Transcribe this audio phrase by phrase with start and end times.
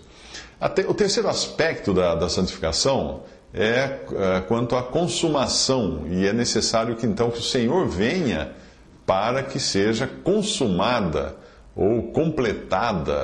[0.87, 3.23] o terceiro aspecto da, da santificação
[3.53, 8.51] é, é, quanto à consumação, e é necessário que então que o Senhor venha
[9.05, 11.35] para que seja consumada
[11.75, 13.21] ou completada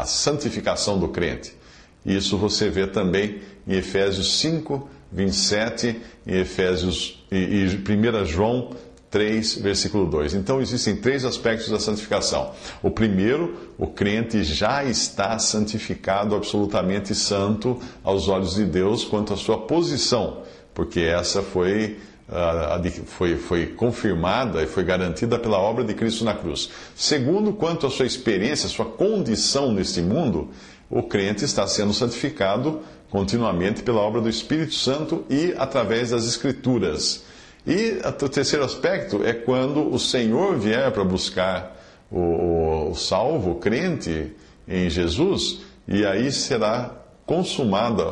[0.00, 1.56] a santificação do crente.
[2.04, 8.70] Isso você vê também em Efésios 5, 27, em Efésios e, e 1 João
[9.14, 10.34] 3, versículo 2.
[10.34, 12.50] Então, existem três aspectos da santificação.
[12.82, 19.36] O primeiro, o crente já está santificado, absolutamente santo aos olhos de Deus quanto à
[19.36, 20.42] sua posição,
[20.74, 21.96] porque essa foi,
[22.28, 26.70] uh, foi, foi confirmada e foi garantida pela obra de Cristo na cruz.
[26.96, 30.48] Segundo, quanto à sua experiência, sua condição neste mundo,
[30.90, 32.80] o crente está sendo santificado
[33.10, 37.22] continuamente pela obra do Espírito Santo e através das Escrituras.
[37.66, 41.76] E o terceiro aspecto é quando o Senhor vier para buscar
[42.10, 44.32] o, o, o salvo, o crente
[44.68, 46.90] em Jesus, e aí será
[47.24, 48.04] consumada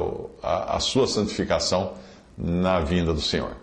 [0.43, 1.93] a, a sua santificação
[2.37, 3.57] na vinda do Senhor.